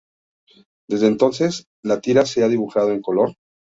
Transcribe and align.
Desde 0.89 1.05
entonces, 1.05 1.67
la 1.83 2.01
tira 2.01 2.25
se 2.25 2.43
ha 2.43 2.47
dibujado 2.47 2.89
en 2.91 3.03
color. 3.03 3.35